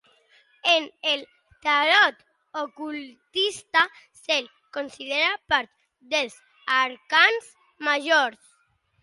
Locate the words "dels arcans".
6.15-7.45